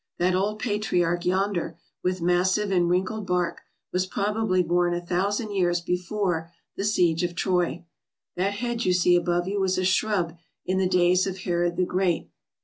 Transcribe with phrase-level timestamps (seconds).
[0.17, 3.61] That old patriarch yonder, with massive and wrinkled bark,
[3.93, 7.85] was probably born a thousand years before the siege of Troy.
[8.35, 10.35] That head you see above you was a shrub
[10.65, 12.29] in the days of Herod the Great.